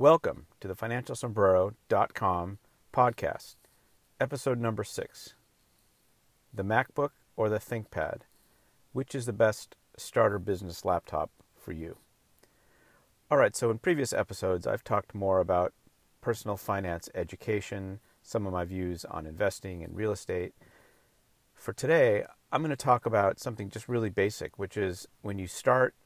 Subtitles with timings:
[0.00, 2.58] Welcome to the FinancialSombrero.com
[2.94, 3.56] podcast,
[4.20, 5.34] episode number six
[6.54, 8.20] The MacBook or the ThinkPad?
[8.92, 11.96] Which is the best starter business laptop for you?
[13.28, 15.72] All right, so in previous episodes, I've talked more about
[16.20, 20.54] personal finance education, some of my views on investing and real estate.
[21.56, 22.22] For today,
[22.52, 25.96] I'm going to talk about something just really basic, which is when you start,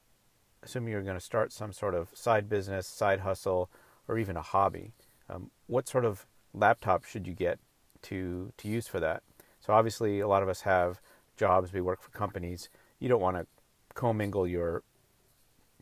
[0.62, 3.68] assuming you're going to start some sort of side business, side hustle,
[4.12, 4.92] or even a hobby,
[5.30, 7.58] um, what sort of laptop should you get
[8.02, 9.22] to to use for that?
[9.60, 11.00] So obviously, a lot of us have
[11.36, 11.72] jobs.
[11.72, 12.68] We work for companies.
[12.98, 13.46] You don't want to
[13.94, 14.82] commingle your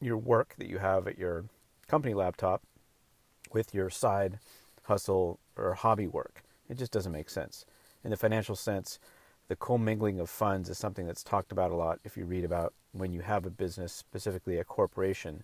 [0.00, 1.46] your work that you have at your
[1.88, 2.62] company laptop
[3.52, 4.38] with your side
[4.84, 6.44] hustle or hobby work.
[6.68, 7.64] It just doesn't make sense.
[8.04, 9.00] In the financial sense,
[9.48, 12.72] the commingling of funds is something that's talked about a lot if you read about
[12.92, 15.42] when you have a business, specifically a corporation.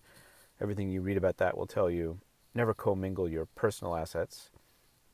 [0.61, 2.17] Everything you read about that will tell you
[2.57, 4.49] never commingle your personal assets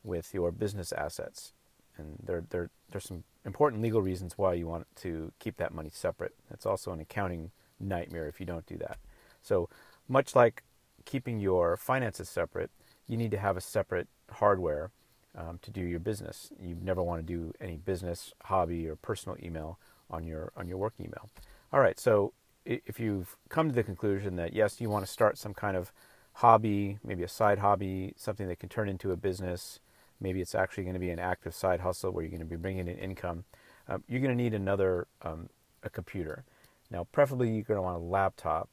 [0.04, 1.54] with your business assets.
[1.98, 5.92] And there, there, there's some important legal reasons why you want to keep that money
[5.94, 6.34] separate.
[6.50, 8.98] It's also an accounting nightmare if you don't do that.
[9.42, 9.70] So,
[10.08, 10.64] much like
[11.06, 12.72] keeping your finances separate,
[13.08, 14.92] you need to have a separate hardware
[15.38, 16.50] um, to do your business.
[16.60, 20.78] You never want to do any business, hobby, or personal email on your on your
[20.78, 21.30] work email.
[21.72, 22.34] All right, so
[22.66, 25.92] if you've come to the conclusion that yes, you want to start some kind of
[26.34, 29.80] hobby, maybe a side hobby, something that can turn into a business.
[30.20, 32.56] Maybe it's actually going to be an active side hustle where you're going to be
[32.56, 33.46] bringing in income.
[33.88, 35.50] Um, you're going to need another um,
[35.84, 36.44] a computer.
[36.90, 38.70] Now, preferably you're going to want a laptop.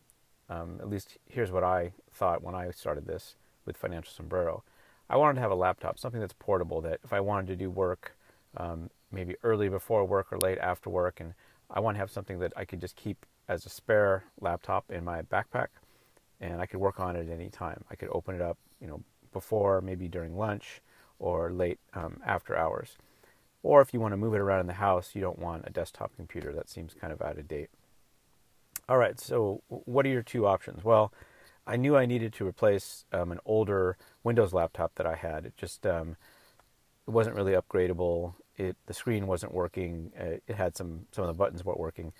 [0.48, 4.62] Um, at least here's what I thought when I started this with Financial Sombrero.
[5.08, 6.80] I wanted to have a laptop, something that's portable.
[6.80, 8.16] That if I wanted to do work,
[8.56, 11.34] um, maybe early before work or late after work, and
[11.68, 15.04] I want to have something that I could just keep as a spare laptop in
[15.04, 15.68] my backpack
[16.40, 17.84] and I could work on it at any time.
[17.90, 19.02] I could open it up, you know,
[19.32, 20.80] before, maybe during lunch,
[21.18, 22.96] or late um, after hours.
[23.62, 25.70] Or if you want to move it around in the house, you don't want a
[25.70, 26.52] desktop computer.
[26.52, 27.68] That seems kind of out of date.
[28.88, 30.82] All right, so what are your two options?
[30.82, 31.12] Well,
[31.66, 35.46] I knew I needed to replace um, an older Windows laptop that I had.
[35.46, 36.16] It just um,
[37.06, 38.34] it wasn't really upgradable.
[38.56, 40.10] It the screen wasn't working.
[40.16, 42.12] It had some some of the buttons weren't working,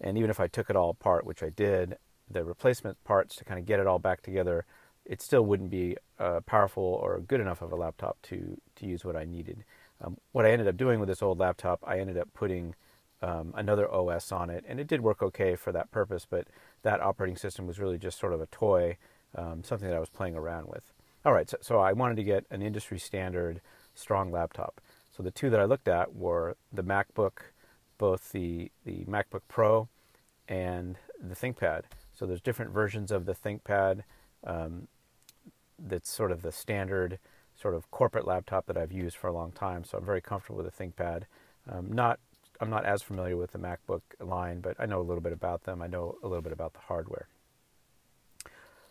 [0.00, 1.98] and even if I took it all apart, which I did,
[2.30, 4.64] the replacement parts to kind of get it all back together,
[5.04, 9.04] it still wouldn't be uh, powerful or good enough of a laptop to to use
[9.04, 9.64] what I needed.
[10.00, 12.74] Um, what I ended up doing with this old laptop, I ended up putting
[13.20, 16.26] um, another OS on it, and it did work okay for that purpose.
[16.28, 16.46] But
[16.82, 18.96] that operating system was really just sort of a toy,
[19.34, 20.92] um, something that I was playing around with.
[21.24, 23.60] All right, so, so I wanted to get an industry standard
[23.94, 24.80] strong laptop.
[25.16, 27.38] So the two that I looked at were the MacBook,
[27.98, 29.88] both the the MacBook Pro
[30.48, 31.82] and the ThinkPad.
[32.18, 34.02] So there's different versions of the ThinkPad.
[34.44, 34.88] Um,
[35.78, 37.20] that's sort of the standard
[37.60, 39.84] sort of corporate laptop that I've used for a long time.
[39.84, 41.24] So I'm very comfortable with the ThinkPad.
[41.70, 42.18] Um, not
[42.60, 45.62] I'm not as familiar with the MacBook line, but I know a little bit about
[45.62, 45.80] them.
[45.80, 47.28] I know a little bit about the hardware.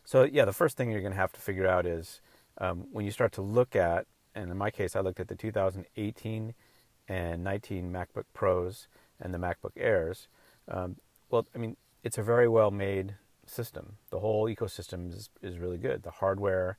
[0.05, 2.21] So yeah, the first thing you're going to have to figure out is
[2.59, 4.05] um, when you start to look at,
[4.35, 6.53] and in my case, I looked at the 2018
[7.09, 8.88] and 19 MacBook Pros
[9.19, 10.29] and the MacBook Airs.
[10.69, 10.95] Um,
[11.29, 13.15] well, I mean, it's a very well made
[13.45, 13.97] system.
[14.09, 16.03] The whole ecosystem is, is really good.
[16.03, 16.77] The hardware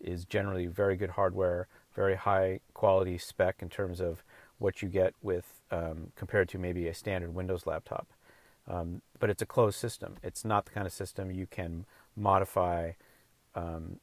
[0.00, 4.22] is generally very good hardware, very high quality spec in terms of
[4.58, 8.08] what you get with um, compared to maybe a standard Windows laptop.
[8.68, 10.16] Um, but it's a closed system.
[10.22, 12.92] It's not the kind of system you can modify
[13.54, 14.00] um,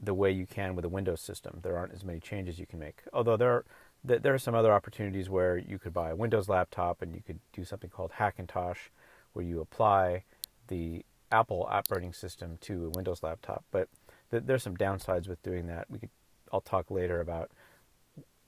[0.00, 1.60] the way you can with a Windows system.
[1.62, 3.02] There aren't as many changes you can make.
[3.12, 3.64] Although there are,
[4.04, 7.40] there are some other opportunities where you could buy a Windows laptop and you could
[7.52, 8.90] do something called Hackintosh,
[9.38, 10.24] where you apply
[10.66, 13.64] the Apple operating system to a Windows laptop.
[13.70, 13.88] But
[14.32, 15.88] th- there's some downsides with doing that.
[15.88, 16.10] We could,
[16.52, 17.52] I'll talk later about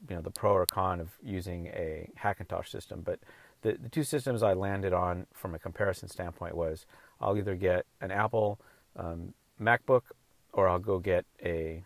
[0.08, 3.02] you know the pro or con of using a Hackintosh system.
[3.02, 3.20] But
[3.62, 6.86] the, the two systems I landed on from a comparison standpoint was
[7.20, 8.58] I'll either get an Apple
[8.96, 10.02] um, MacBook
[10.52, 11.84] or I'll go get a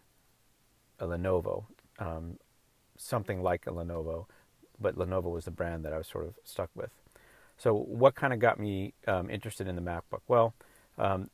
[0.99, 1.65] a Lenovo,
[1.99, 2.39] um,
[2.97, 4.27] something like a Lenovo,
[4.81, 7.04] but Lenovo was the brand that I was sort of stuck with.
[7.57, 10.21] So, what kind of got me um, interested in the MacBook?
[10.29, 10.55] Well,
[10.99, 11.31] um,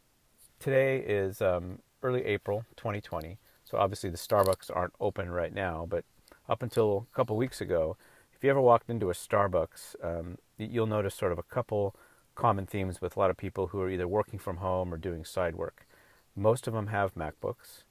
[0.59, 3.39] today is um, early April 2020.
[3.65, 6.05] So, obviously, the Starbucks aren't open right now, but
[6.49, 7.97] up until a couple weeks ago,
[8.35, 11.95] if you ever walked into a Starbucks, um, you'll notice sort of a couple
[12.35, 15.25] common themes with a lot of people who are either working from home or doing
[15.25, 15.87] side work.
[16.35, 17.85] Most of them have MacBooks.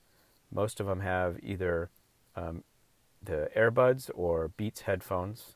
[0.52, 1.90] Most of them have either
[2.36, 2.64] um,
[3.22, 5.56] the earbuds or Beats headphones,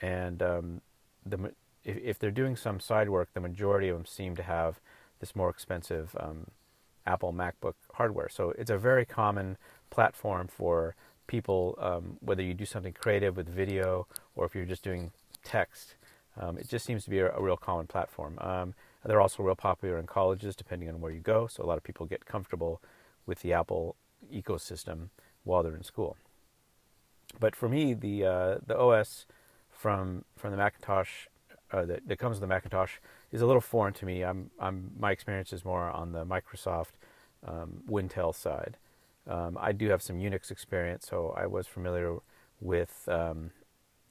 [0.00, 0.80] and um,
[1.26, 1.52] the
[1.84, 4.80] if, if they're doing some side work, the majority of them seem to have
[5.20, 6.46] this more expensive um,
[7.06, 8.28] Apple MacBook hardware.
[8.28, 9.56] So it's a very common
[9.90, 10.96] platform for
[11.26, 15.94] people, um, whether you do something creative with video or if you're just doing text.
[16.40, 18.38] Um, it just seems to be a, a real common platform.
[18.40, 21.46] Um, they're also real popular in colleges, depending on where you go.
[21.46, 22.80] So a lot of people get comfortable
[23.26, 23.96] with the Apple
[24.32, 25.10] ecosystem
[25.44, 26.16] while they're in school.
[27.38, 29.26] But for me, the uh, the OS
[29.70, 31.26] from from the Macintosh
[31.72, 32.92] uh, that, that comes with the Macintosh
[33.32, 34.22] is a little foreign to me.
[34.22, 36.92] I'm I'm my experience is more on the Microsoft
[37.46, 38.76] um, Wintel side.
[39.26, 42.18] Um, I do have some Unix experience, so I was familiar
[42.60, 43.50] with um,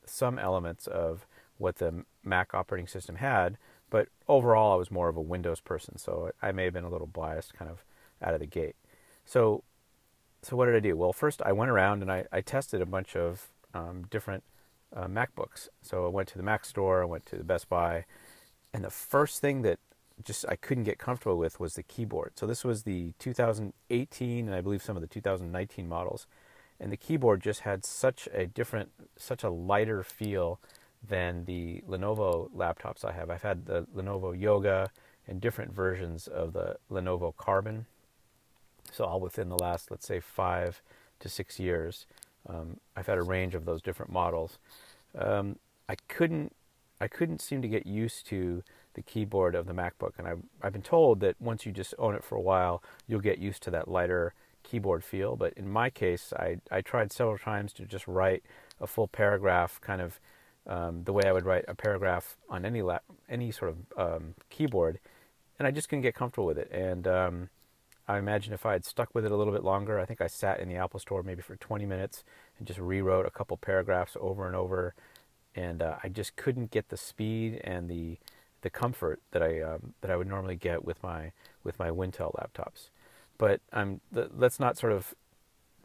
[0.06, 1.28] some elements of
[1.58, 3.58] what the Mac operating system had,
[3.90, 6.90] but overall I was more of a Windows person, so I may have been a
[6.90, 7.84] little biased kind of
[8.22, 8.76] out of the gate.
[9.26, 9.64] So,
[10.42, 10.98] so what did I do?
[10.98, 14.44] Well, first I went around and I, I tested a bunch of um, different
[14.96, 15.68] uh, MacBooks.
[15.82, 18.06] So I went to the Mac store, I went to the Best Buy,
[18.74, 19.80] and the first thing that
[20.24, 22.34] just I couldn't get comfortable with was the keyboard.
[22.36, 26.28] So this was the 2018 and I believe some of the 2019 models,
[26.80, 30.60] and the keyboard just had such a different, such a lighter feel
[31.06, 33.30] than the Lenovo laptops I have.
[33.30, 34.90] I've had the Lenovo Yoga
[35.28, 37.86] and different versions of the Lenovo Carbon.
[38.92, 40.82] So all within the last, let's say, five
[41.20, 42.06] to six years,
[42.48, 44.58] um, I've had a range of those different models.
[45.18, 45.58] Um,
[45.88, 46.56] I couldn't,
[47.00, 48.64] I couldn't seem to get used to
[48.94, 52.16] the keyboard of the MacBook, and I've, I've been told that once you just own
[52.16, 55.36] it for a while, you'll get used to that lighter keyboard feel.
[55.36, 58.44] But in my case, I, I tried several times to just write
[58.80, 60.20] a full paragraph, kind of
[60.68, 64.36] um, the way I would write a paragraph on any lap, any sort of um,
[64.50, 65.00] keyboard,
[65.60, 66.72] and I just couldn't get comfortable with it.
[66.72, 67.50] And um,
[68.08, 70.28] I imagine if I had stuck with it a little bit longer, I think I
[70.28, 72.24] sat in the Apple Store maybe for 20 minutes
[72.58, 74.94] and just rewrote a couple paragraphs over and over,
[75.56, 78.18] and uh, I just couldn't get the speed and the
[78.62, 81.32] the comfort that I um, that I would normally get with my
[81.64, 82.90] with my Wintel laptops.
[83.38, 85.14] But I'm the, let's not sort of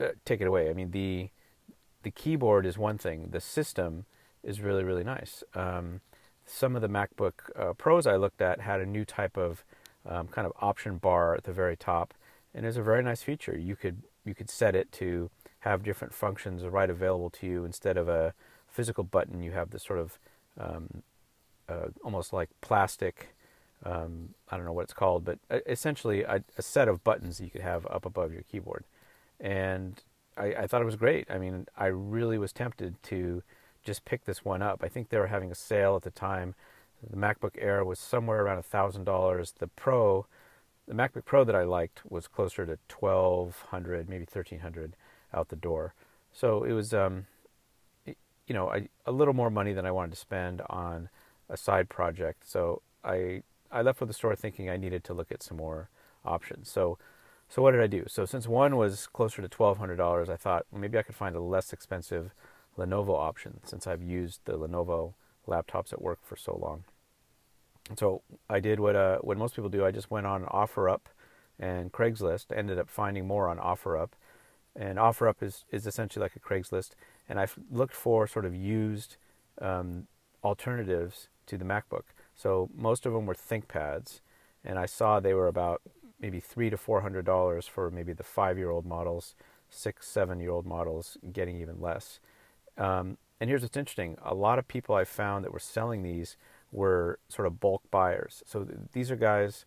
[0.00, 0.70] uh, take it away.
[0.70, 1.30] I mean the
[2.02, 3.28] the keyboard is one thing.
[3.30, 4.06] The system
[4.42, 5.44] is really really nice.
[5.54, 6.00] Um,
[6.46, 9.64] some of the MacBook uh, Pros I looked at had a new type of
[10.08, 12.14] um, kind of option bar at the very top,
[12.54, 13.56] and it's a very nice feature.
[13.56, 17.96] You could you could set it to have different functions right available to you instead
[17.96, 18.34] of a
[18.66, 19.42] physical button.
[19.42, 20.18] You have this sort of
[20.58, 21.02] um,
[21.68, 23.34] uh, almost like plastic.
[23.84, 27.40] Um, I don't know what it's called, but uh, essentially a, a, set of buttons
[27.40, 28.84] you could have up above your keyboard.
[29.38, 30.02] And
[30.36, 31.30] I, I, thought it was great.
[31.30, 33.44] I mean, I really was tempted to
[33.84, 34.82] just pick this one up.
[34.82, 36.56] I think they were having a sale at the time.
[37.02, 39.54] The MacBook Air was somewhere around thousand dollars.
[39.58, 40.26] The Pro,
[40.86, 44.96] the MacBook Pro that I liked was closer to twelve hundred, maybe thirteen hundred
[45.32, 45.94] out the door.
[46.32, 47.26] So it was, um,
[48.06, 51.08] you know, I, a little more money than I wanted to spend on
[51.48, 52.48] a side project.
[52.48, 55.88] So I I left for the store thinking I needed to look at some more
[56.24, 56.68] options.
[56.68, 56.98] So
[57.48, 58.04] so what did I do?
[58.08, 61.36] So since one was closer to twelve hundred dollars, I thought maybe I could find
[61.36, 62.34] a less expensive
[62.76, 65.14] Lenovo option since I've used the Lenovo
[65.48, 66.84] laptops at work for so long.
[67.96, 69.86] So I did what uh, what most people do.
[69.86, 71.00] I just went on OfferUp
[71.58, 72.46] and Craigslist.
[72.54, 74.10] Ended up finding more on OfferUp,
[74.76, 76.90] and OfferUp is is essentially like a Craigslist.
[77.28, 79.16] And I've looked for sort of used
[79.60, 80.06] um,
[80.42, 82.04] alternatives to the MacBook.
[82.34, 84.20] So most of them were ThinkPads,
[84.64, 85.80] and I saw they were about
[86.20, 89.34] maybe three to four hundred dollars for maybe the five-year-old models,
[89.70, 92.20] six, seven-year-old models, getting even less.
[92.76, 96.36] Um, and here's what's interesting: a lot of people I found that were selling these
[96.70, 98.42] were sort of bulk buyers.
[98.46, 99.64] So th- these are guys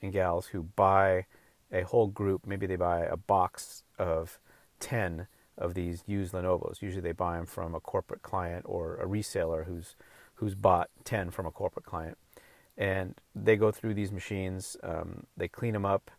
[0.00, 1.26] and gals who buy
[1.72, 2.46] a whole group.
[2.46, 4.38] Maybe they buy a box of
[4.80, 6.80] ten of these used Lenovo's.
[6.80, 9.96] Usually they buy them from a corporate client or a reseller who's
[10.38, 12.16] who's bought 10 from a corporate client.
[12.76, 16.12] And they go through these machines, um, they clean them up,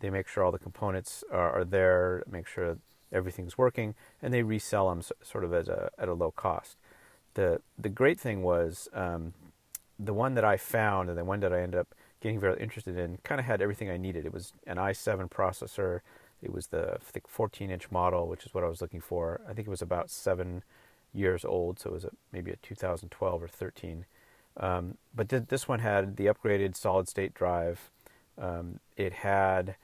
[0.00, 2.76] they make sure all the components are, are, there, make sure
[3.12, 6.76] everything's working, and they resell them sort of as a, at a low cost.
[7.34, 9.34] The, the great thing was um,
[9.98, 12.96] the one that I found and the one that I ended up getting very interested
[12.96, 14.26] in kind of had everything I needed.
[14.26, 16.00] It was an i7 processor,
[16.42, 19.40] it was the 14 inch model, which is what I was looking for.
[19.48, 20.64] I think it was about seven
[21.14, 24.04] years old, so it was a, maybe a 2012 or 13.
[24.56, 27.90] Um, but th- this one had the upgraded solid state drive.
[28.36, 29.76] Um, it had,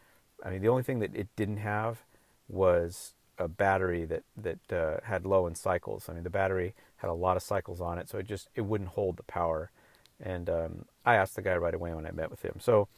[0.45, 2.03] I mean, the only thing that it didn't have
[2.49, 6.09] was a battery that that uh, had low in cycles.
[6.09, 8.62] I mean, the battery had a lot of cycles on it, so it just it
[8.62, 9.71] wouldn't hold the power.
[10.21, 12.57] And um, I asked the guy right away when I met with him.
[12.61, 12.88] So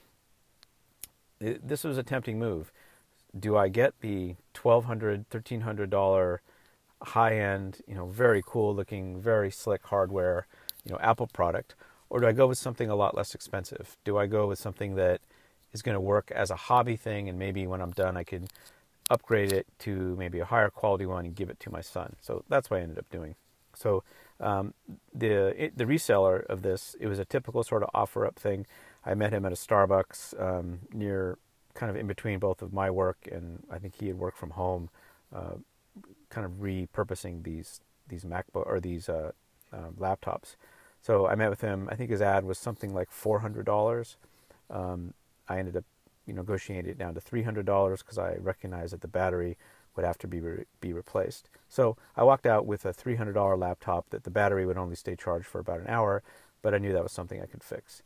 [1.41, 2.73] it, this was a tempting move.
[3.39, 6.41] Do I get the twelve hundred, thirteen hundred dollar
[7.03, 10.47] high end, you know, very cool looking, very slick hardware,
[10.85, 11.75] you know, Apple product,
[12.11, 13.97] or do I go with something a lot less expensive?
[14.05, 15.21] Do I go with something that
[15.73, 18.49] is going to work as a hobby thing, and maybe when I'm done, I can
[19.11, 22.17] upgrade it to maybe a higher quality one and give it to my son.
[22.21, 23.35] So that's what I ended up doing.
[23.75, 24.03] So
[24.41, 24.75] um,
[25.15, 28.67] the it, the reseller of this, it was a typical sort of OfferUp thing.
[29.05, 31.39] I met him at a Starbucks um, near,
[31.75, 34.51] kind of in between both of my work and I think he had worked from
[34.51, 34.91] home,
[35.35, 35.57] uh,
[36.29, 39.33] kind of repurposing these these MacBook or these uh,
[39.73, 40.57] uh, laptops.
[41.03, 41.89] So I met with him.
[41.91, 44.17] I think his ad was something like four hundred dollars.
[44.69, 45.15] Um,
[45.49, 45.85] I ended up
[46.31, 49.59] you know, negotiating it down to three hundred dollars because I recognized that the battery
[49.97, 51.51] would have to be re- be replaced.
[51.69, 54.95] So I walked out with a three hundred dollar laptop that the battery would only
[54.95, 56.23] stay charged for about an hour,
[56.63, 58.03] but I knew that was something I could fix.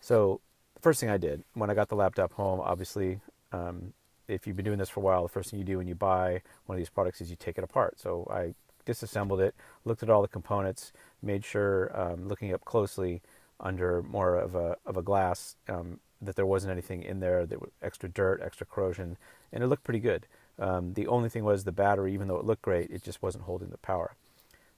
[0.00, 0.40] So
[0.74, 3.20] the first thing I did when I got the laptop home, obviously,
[3.52, 3.92] um,
[4.26, 5.94] if you've been doing this for a while, the first thing you do when you
[5.94, 8.00] buy one of these products is you take it apart.
[8.00, 8.54] So I
[8.84, 9.54] disassembled it,
[9.84, 10.92] looked at all the components,
[11.22, 13.22] made sure, um, looking up closely
[13.60, 17.60] under more of a of a glass, um, that there wasn't anything in there that
[17.60, 19.16] was extra dirt, extra corrosion,
[19.52, 20.26] and it looked pretty good.
[20.58, 23.44] Um, the only thing was the battery, even though it looked great, it just wasn't
[23.44, 24.14] holding the power.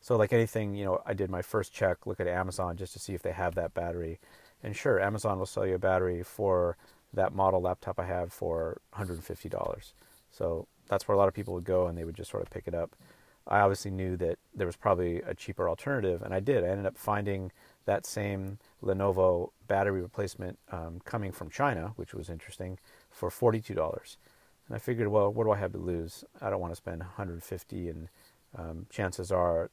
[0.02, 2.98] So, like anything, you know, I did my first check, look at Amazon just to
[2.98, 4.18] see if they have that battery.
[4.62, 6.76] And sure, Amazon will sell you a battery for
[7.12, 9.92] that model laptop I have for $150.
[10.30, 12.50] So that's where a lot of people would go and they would just sort of
[12.50, 12.94] pick it up.
[13.46, 16.62] I obviously knew that there was probably a cheaper alternative, and I did.
[16.62, 17.52] I ended up finding
[17.84, 22.78] that same Lenovo battery replacement um, coming from China, which was interesting,
[23.10, 24.16] for $42.
[24.66, 26.24] And I figured, well, what do I have to lose?
[26.40, 28.08] I don't want to spend 150 and
[28.56, 29.70] um, chances are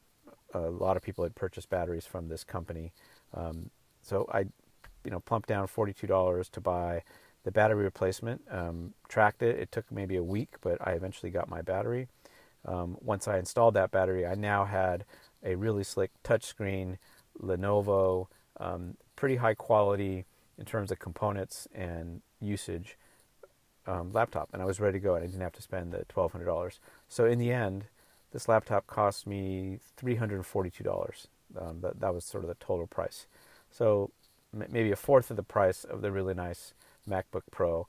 [0.54, 2.92] a lot of people had purchased batteries from this company.
[3.34, 3.70] Um,
[4.02, 4.40] so I,
[5.04, 7.02] you know, plumped down $42 to buy
[7.44, 9.58] the battery replacement, um, tracked it.
[9.58, 12.08] It took maybe a week, but I eventually got my battery.
[12.64, 15.04] Um, once I installed that battery, I now had
[15.44, 16.98] a really slick touchscreen
[17.40, 18.26] Lenovo,
[18.58, 20.24] um, pretty high quality
[20.58, 22.96] in terms of components and usage
[23.86, 25.14] um, laptop, and I was ready to go.
[25.14, 26.80] And I didn't have to spend the twelve hundred dollars.
[27.08, 27.84] So in the end,
[28.32, 31.28] this laptop cost me three hundred and forty-two dollars.
[31.58, 33.26] Um, that that was sort of the total price.
[33.70, 34.10] So
[34.52, 36.74] m- maybe a fourth of the price of the really nice
[37.08, 37.86] MacBook Pro.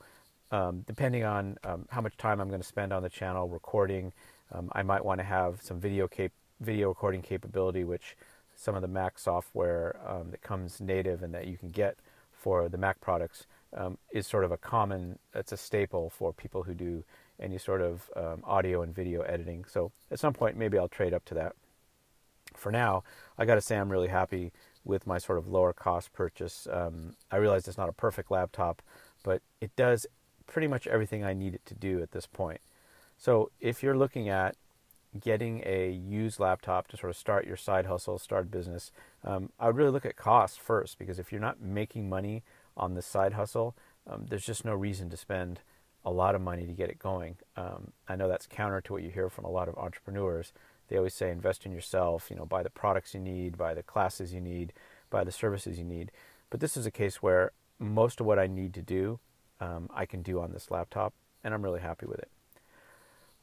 [0.52, 4.14] Um, depending on um, how much time I'm going to spend on the channel recording,
[4.52, 8.16] um, I might want to have some video cap- video recording capability, which
[8.60, 11.96] some of the Mac software um, that comes native and that you can get
[12.34, 16.64] for the Mac products um, is sort of a common, it's a staple for people
[16.64, 17.04] who do
[17.40, 19.64] any sort of um, audio and video editing.
[19.64, 21.54] So at some point, maybe I'll trade up to that.
[22.54, 23.04] For now,
[23.38, 24.52] I got to say I'm really happy
[24.84, 26.68] with my sort of lower cost purchase.
[26.70, 28.82] Um, I realize it's not a perfect laptop,
[29.24, 30.06] but it does
[30.48, 32.60] pretty much everything I need it to do at this point.
[33.18, 34.56] So if you're looking at
[35.18, 38.92] getting a used laptop to sort of start your side hustle, start business,
[39.24, 42.44] um, I would really look at cost first because if you're not making money
[42.78, 43.76] on this side hustle,
[44.08, 45.62] um, there's just no reason to spend
[46.06, 47.38] a lot of money to get it going.
[47.56, 50.54] Um, I know that's counter to what you hear from a lot of entrepreneurs.
[50.88, 53.84] They always say invest in yourself, you know, buy the products you need, buy the
[53.84, 54.74] classes you need,
[55.10, 56.12] buy the services you need.
[56.50, 59.20] But this is a case where most of what I need to do,
[59.60, 61.14] um, I can do on this laptop,
[61.44, 62.30] and I'm really happy with it.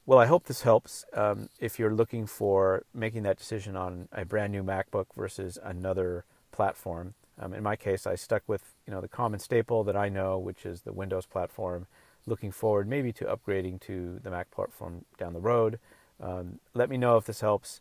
[0.09, 4.25] Well, I hope this helps um, if you're looking for making that decision on a
[4.25, 7.15] brand new MacBook versus another platform.
[7.41, 10.39] Um, in my case, I stuck with you know the common staple that I know,
[10.39, 11.89] which is the Windows platform.
[12.25, 15.81] Looking forward maybe to upgrading to the Mac platform down the road.
[16.21, 17.81] Um, let me know if this helps.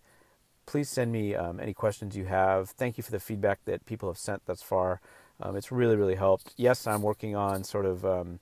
[0.65, 2.71] Please send me um, any questions you have.
[2.71, 4.99] Thank you for the feedback that people have sent thus far.
[5.39, 6.55] Um, it's really, really helped.
[6.57, 8.39] Yes, I'm working on sort of um,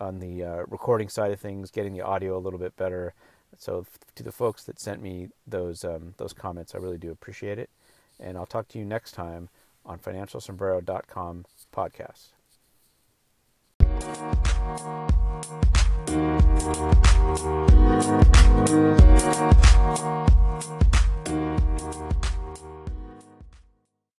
[0.00, 3.14] on the uh, recording side of things, getting the audio a little bit better.
[3.58, 7.58] So to the folks that sent me those um, those comments, I really do appreciate
[7.58, 7.70] it.
[8.18, 9.48] And I'll talk to you next time
[9.84, 12.28] on financialsombrero.com podcast.